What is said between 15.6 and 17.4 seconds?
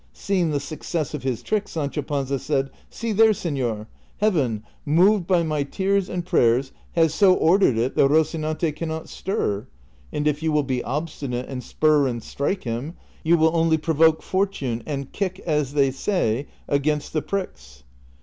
they say, against the